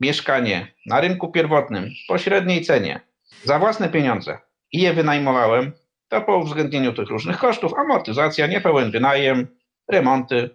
[0.00, 3.00] mieszkanie na rynku pierwotnym po średniej cenie
[3.42, 4.38] za własne pieniądze
[4.72, 5.72] i je wynajmowałem,
[6.08, 9.46] to po uwzględnieniu tych różnych kosztów, amortyzacja, niepełen wynajem,
[9.88, 10.50] remonty,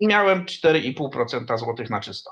[0.00, 2.30] i miałem 4,5% złotych na czysto.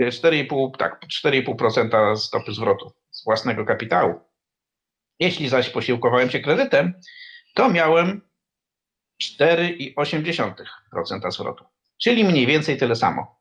[0.00, 4.20] 4,5, tak, 4,5% stopy zwrotu z własnego kapitału.
[5.20, 6.94] Jeśli zaś posiłkowałem się kredytem,
[7.54, 8.20] to miałem
[9.22, 11.64] 4,8% zwrotu,
[12.02, 13.36] czyli mniej więcej tyle samo.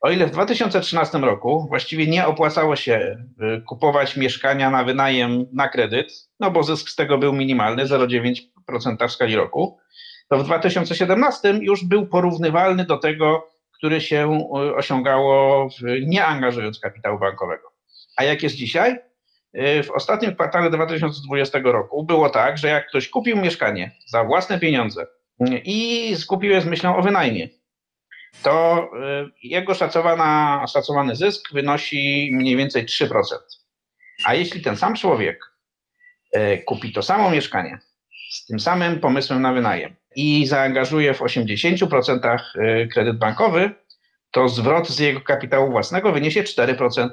[0.00, 3.24] O ile w 2013 roku właściwie nie opłacało się
[3.58, 9.08] y, kupować mieszkania na wynajem na kredyt, no bo zysk z tego był minimalny, 0,9%
[9.08, 9.78] w skali roku,
[10.30, 15.68] to w 2017 już był porównywalny do tego, który się e, osiągało
[16.06, 17.72] nie angażując kapitału bankowego.
[18.16, 18.98] A jak jest dzisiaj?
[19.52, 24.58] E, w ostatnim kwartale 2020 roku było tak, że jak ktoś kupił mieszkanie za własne
[24.58, 25.06] pieniądze
[25.64, 27.48] i skupił je z myślą o wynajmie,
[28.42, 33.22] to e, jego szacowana, szacowany zysk wynosi mniej więcej 3%.
[34.24, 35.50] A jeśli ten sam człowiek
[36.66, 37.78] kupi to samo mieszkanie
[38.30, 43.70] z tym samym pomysłem na wynajem i zaangażuje w 80% y, kredyt bankowy,
[44.30, 47.08] to zwrot z jego kapitału własnego wyniesie 4%.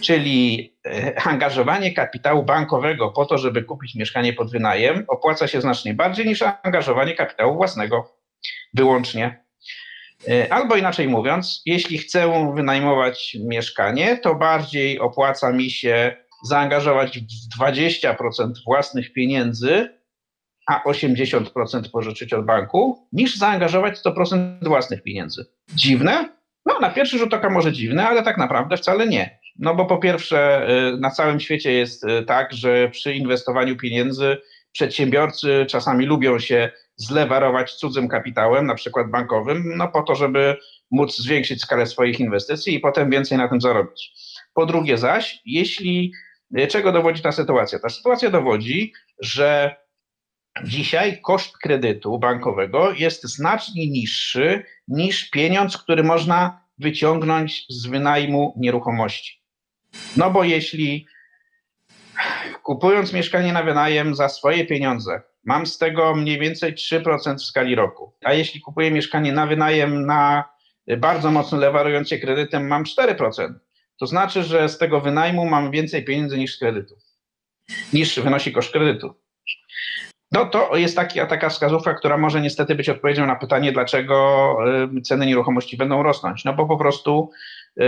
[0.00, 5.94] Czyli y, angażowanie kapitału bankowego po to, żeby kupić mieszkanie pod wynajem, opłaca się znacznie
[5.94, 8.16] bardziej niż angażowanie kapitału własnego
[8.74, 9.44] wyłącznie.
[10.28, 17.60] Y, albo inaczej mówiąc, jeśli chcę wynajmować mieszkanie, to bardziej opłaca mi się zaangażować w
[17.60, 19.96] 20% własnych pieniędzy
[20.66, 25.46] a 80% pożyczyć od banku, niż zaangażować 100% własnych pieniędzy.
[25.74, 26.36] Dziwne?
[26.66, 29.38] No, na pierwszy rzut oka może dziwne, ale tak naprawdę wcale nie.
[29.58, 34.36] No bo po pierwsze, y, na całym świecie jest y, tak, że przy inwestowaniu pieniędzy
[34.72, 40.56] przedsiębiorcy czasami lubią się zlewarować cudzym kapitałem, na przykład bankowym, no po to, żeby
[40.90, 44.12] móc zwiększyć skalę swoich inwestycji i potem więcej na tym zarobić.
[44.54, 46.12] Po drugie zaś, jeśli
[46.68, 47.78] czego dowodzi ta sytuacja?
[47.78, 49.76] Ta sytuacja dowodzi, że
[50.64, 59.42] dzisiaj koszt kredytu bankowego jest znacznie niższy niż pieniądz, który można wyciągnąć z wynajmu nieruchomości.
[60.16, 61.06] No bo jeśli
[62.62, 67.74] kupując mieszkanie na wynajem za swoje pieniądze, mam z tego mniej więcej 3% w skali
[67.74, 70.44] roku, a jeśli kupuję mieszkanie na wynajem na
[70.98, 73.54] bardzo mocno lewarujące kredytem, mam 4%,
[73.98, 76.94] to znaczy, że z tego wynajmu mam więcej pieniędzy niż z kredytu,
[77.92, 79.14] niż wynosi koszt kredytu.
[80.32, 84.56] No to jest taki, taka wskazówka, która może niestety być odpowiedzią na pytanie, dlaczego
[84.98, 86.44] y, ceny nieruchomości będą rosnąć.
[86.44, 87.30] No bo po prostu
[87.80, 87.84] y,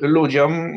[0.00, 0.72] ludziom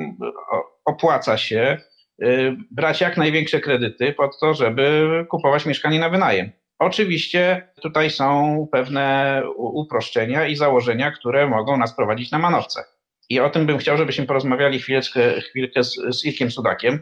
[0.85, 1.77] opłaca się
[2.23, 6.51] y, brać jak największe kredyty po to, żeby kupować mieszkanie na wynajem.
[6.79, 12.83] Oczywiście tutaj są pewne uproszczenia i założenia, które mogą nas prowadzić na manowce.
[13.29, 16.99] I o tym bym chciał, żebyśmy porozmawiali chwileczkę, chwilkę z, z Irkiem Sudakiem.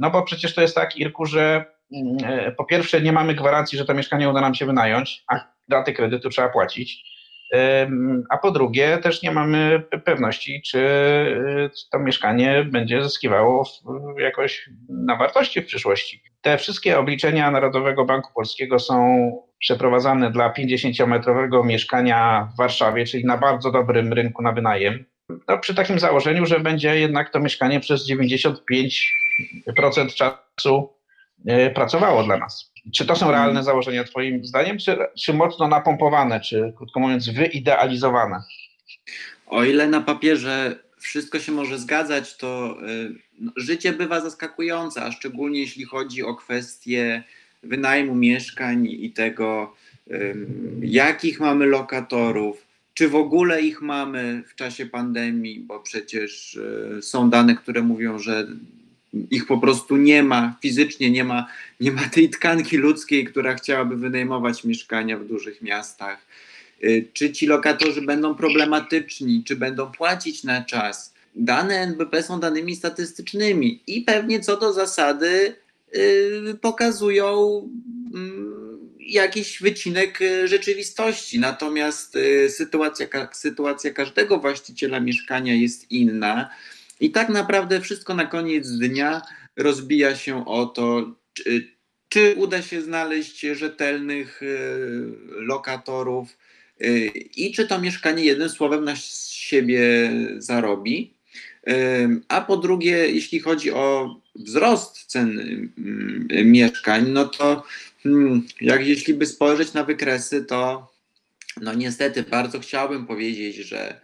[0.00, 1.64] No bo przecież to jest tak, Irku, że
[2.56, 6.30] po pierwsze nie mamy gwarancji, że to mieszkanie uda nam się wynająć, a daty kredytu
[6.30, 7.04] trzeba płacić.
[8.30, 10.80] A po drugie, też nie mamy pewności, czy
[11.92, 13.68] to mieszkanie będzie zyskiwało
[14.18, 16.22] jakoś na wartości w przyszłości.
[16.40, 23.38] Te wszystkie obliczenia Narodowego Banku Polskiego są przeprowadzane dla 50-metrowego mieszkania w Warszawie, czyli na
[23.38, 25.04] bardzo dobrym rynku na wynajem.
[25.48, 30.99] No, przy takim założeniu, że będzie jednak to mieszkanie przez 95% czasu e,
[31.74, 32.72] pracowało dla nas.
[32.94, 38.42] Czy to są realne założenia Twoim zdaniem, czy, czy mocno napompowane, czy krótko mówiąc wyidealizowane?
[39.46, 43.14] O ile na papierze wszystko się może zgadzać, to y,
[43.56, 47.22] życie bywa zaskakujące, a szczególnie jeśli chodzi o kwestie
[47.62, 49.74] wynajmu mieszkań i tego,
[50.82, 57.30] jakich mamy lokatorów, czy w ogóle ich mamy w czasie pandemii, bo przecież y, są
[57.30, 58.46] dane, które mówią, że
[59.30, 61.46] ich po prostu nie ma, fizycznie nie ma,
[61.80, 66.18] nie ma tej tkanki ludzkiej, która chciałaby wynajmować mieszkania w dużych miastach.
[66.84, 71.14] Y, czy ci lokatorzy będą problematyczni, czy będą płacić na czas?
[71.34, 75.54] Dane NBP są danymi statystycznymi i pewnie co do zasady
[75.92, 77.62] yy, pokazują
[78.14, 78.20] yy,
[78.98, 81.38] jakiś wycinek y, rzeczywistości.
[81.38, 86.50] Natomiast yy, sytuacja, sytuacja każdego właściciela mieszkania jest inna
[87.00, 89.22] i tak naprawdę wszystko na koniec dnia
[89.56, 91.68] rozbija się o to, czy,
[92.08, 94.48] czy uda się znaleźć rzetelnych y,
[95.30, 96.38] lokatorów
[96.80, 101.14] y, i czy to mieszkanie jednym słowem na siebie zarobi.
[101.68, 101.72] Y,
[102.28, 105.40] a po drugie, jeśli chodzi o wzrost cen
[106.44, 107.64] mieszkań, no to
[108.02, 110.90] hmm, jak jeśli by spojrzeć na wykresy, to
[111.60, 114.00] no niestety bardzo chciałbym powiedzieć, że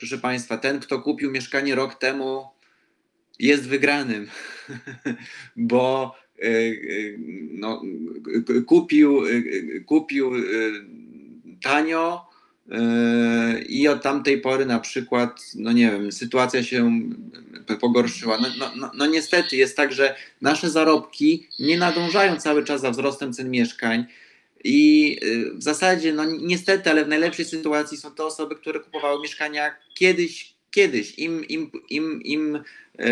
[0.00, 2.46] proszę Państwa, ten, kto kupił mieszkanie rok temu,
[3.38, 4.28] jest wygranym,
[5.56, 6.72] bo e, e,
[7.50, 7.82] no,
[8.66, 9.30] kupił, e,
[9.80, 10.32] kupił
[11.62, 12.30] tanio
[13.68, 17.00] i od tamtej pory na przykład, no nie wiem, sytuacja się
[17.80, 18.38] pogorszyła.
[18.38, 22.90] No, no, no, no niestety jest tak, że nasze zarobki nie nadążają cały czas za
[22.90, 24.04] wzrostem cen mieszkań.
[24.64, 29.22] I y, w zasadzie, no niestety, ale w najlepszej sytuacji są to osoby, które kupowały
[29.22, 31.18] mieszkania kiedyś, kiedyś.
[31.18, 32.58] Im, im, im, im,
[32.98, 33.08] e,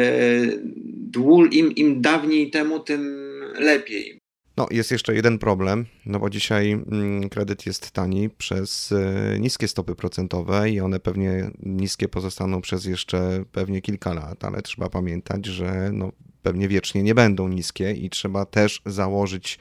[1.50, 3.16] im, im dawniej temu, tym
[3.58, 4.18] lepiej.
[4.58, 9.68] No, jest jeszcze jeden problem, no bo dzisiaj mm, kredyt jest tani przez e, niskie
[9.68, 15.46] stopy procentowe i one pewnie niskie pozostaną przez jeszcze pewnie kilka lat, ale trzeba pamiętać,
[15.46, 19.58] że no, pewnie wiecznie nie będą niskie i trzeba też założyć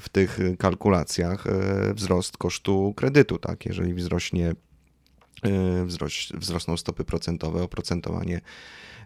[0.00, 3.66] w tych kalkulacjach e, wzrost kosztu kredytu, tak?
[3.66, 4.52] Jeżeli wzrośnie,
[5.42, 8.40] e, wzroś, wzrosną stopy procentowe, oprocentowanie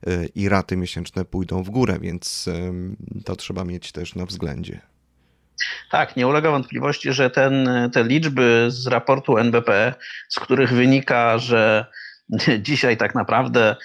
[0.06, 2.48] e, i raty miesięczne pójdą w górę, więc
[3.24, 4.80] to trzeba mieć też na względzie.
[5.90, 9.94] Tak, nie ulega wątpliwości, że ten, te liczby z raportu NBP,
[10.28, 11.86] z których wynika, że
[12.60, 13.76] dzisiaj tak naprawdę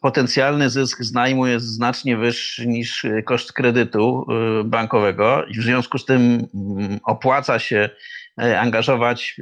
[0.00, 4.26] potencjalny zysk z najmu jest znacznie wyższy niż koszt kredytu
[4.60, 7.90] e, bankowego i w związku z tym mm, opłaca się
[8.42, 9.36] e, angażować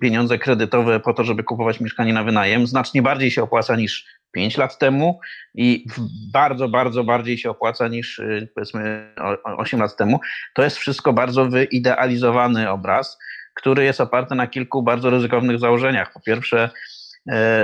[0.00, 2.66] pieniądze kredytowe po to, żeby kupować mieszkanie na wynajem.
[2.66, 5.20] Znacznie bardziej się opłaca niż 5 lat temu
[5.54, 5.86] i
[6.32, 8.20] bardzo, bardzo bardziej się opłaca niż
[8.54, 10.20] powiedzmy 8 lat temu.
[10.54, 13.18] To jest wszystko bardzo wyidealizowany obraz,
[13.54, 16.12] który jest oparty na kilku bardzo ryzykownych założeniach.
[16.12, 16.99] Po pierwsze, E,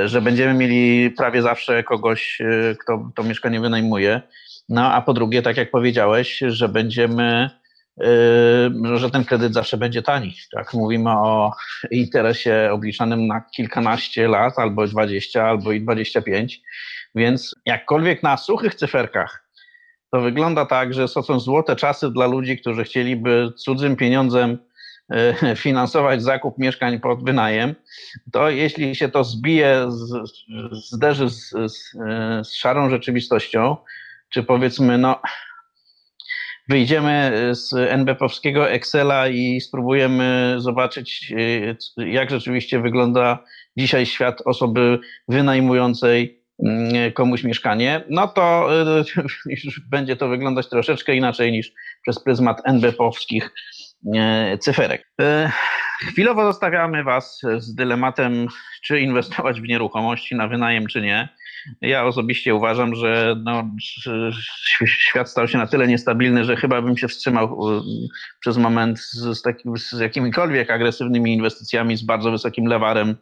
[0.04, 4.22] że będziemy mieli prawie zawsze kogoś, e, kto to mieszkanie wynajmuje.
[4.68, 7.50] No a po drugie, tak jak powiedziałeś, że będziemy
[8.94, 10.34] że ten kredyt zawsze będzie tani.
[10.52, 10.74] Tak?
[10.74, 11.52] Mówimy o
[11.90, 16.62] interesie obliczanym na kilkanaście lat, albo 20, albo i 25,
[17.14, 19.46] więc jakkolwiek na suchych cyferkach
[20.16, 24.58] to wygląda tak, że to są złote czasy dla ludzi, którzy chcieliby cudzym pieniądzem e,
[25.56, 27.74] finansować zakup mieszkań pod wynajem,
[28.32, 30.30] to jeśli się to zbije, z,
[30.72, 31.92] zderzy z, z,
[32.48, 33.76] z szarą rzeczywistością,
[34.28, 35.20] czy powiedzmy, no,
[36.68, 41.32] wyjdziemy z NBP-owskiego Excela i spróbujemy zobaczyć,
[41.98, 43.44] e, jak rzeczywiście wygląda
[43.76, 44.98] dzisiaj świat osoby
[45.28, 49.04] wynajmującej mm, komuś mieszkanie, no to e,
[49.64, 53.50] już będzie to wyglądać troszeczkę inaczej niż przez pryzmat NBP-owskich e,
[54.60, 55.12] cyferek.
[56.08, 58.46] Chwilowo zostawiamy Was z dylematem,
[58.82, 61.28] czy inwestować w nieruchomości na wynajem, czy nie.
[61.80, 63.70] Ja osobiście uważam, że no,
[64.86, 67.60] świat stał się na tyle niestabilny, że chyba bym się wstrzymał
[68.40, 73.16] przez moment z, takim, z jakimikolwiek agresywnymi inwestycjami, z bardzo wysokim lewarem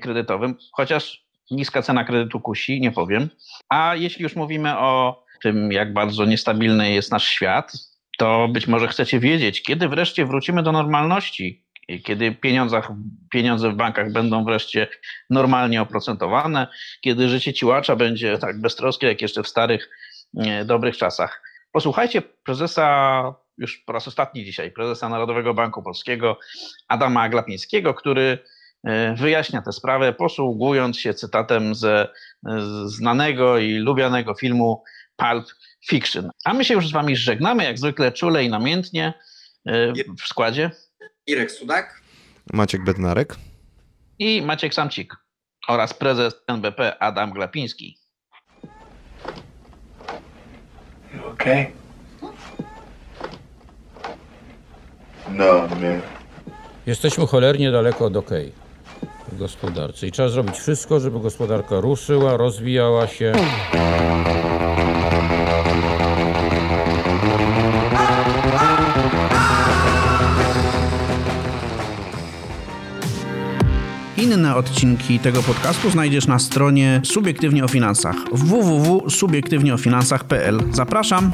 [0.00, 3.28] kredytowym, chociaż niska cena kredytu kusi, nie powiem.
[3.68, 7.72] A jeśli już mówimy o tym, jak bardzo niestabilny jest nasz świat,
[8.18, 11.64] to być może chcecie wiedzieć, kiedy wreszcie wrócimy do normalności,
[12.04, 12.34] kiedy
[13.30, 14.88] pieniądze w bankach będą wreszcie
[15.30, 16.66] normalnie oprocentowane,
[17.00, 19.90] kiedy życie ciłacza będzie tak beztroskie, jak jeszcze w starych,
[20.64, 21.42] dobrych czasach.
[21.72, 26.38] Posłuchajcie prezesa, już po raz ostatni dzisiaj, prezesa Narodowego Banku Polskiego
[26.88, 28.38] Adama Glapińskiego, który
[28.84, 32.08] e, wyjaśnia tę sprawę, posługując się cytatem ze
[32.84, 34.82] znanego i lubianego filmu
[35.18, 35.46] Pulp
[35.88, 36.30] Fiction.
[36.44, 39.14] A my się już z Wami żegnamy, jak zwykle czule i namiętnie
[39.66, 40.70] e, w składzie.
[41.26, 42.02] Irek Sudak,
[42.52, 43.36] Maciek Bednarek
[44.18, 45.16] i Maciek Samcik
[45.68, 47.98] oraz prezes NBP Adam Glapiński.
[51.32, 51.72] Okay.
[55.30, 56.00] No, man.
[56.86, 58.30] Jesteśmy cholernie daleko od OK
[59.32, 63.32] w gospodarce i trzeba zrobić wszystko, żeby gospodarka ruszyła, rozwijała się.
[74.38, 80.62] Inne odcinki tego podcastu znajdziesz na stronie Subiektywnie o Finansach www.subiektywnieofinansach.pl.
[80.72, 81.32] Zapraszam!